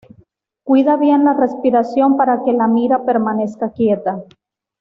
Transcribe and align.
Cuida 0.63 0.97
bien 0.97 1.23
la 1.25 1.35
respiración 1.35 2.17
para 2.17 2.41
que 2.43 2.53
la 2.53 2.65
mira 2.65 3.05
permanezca 3.05 3.71
quieta. 3.71 4.23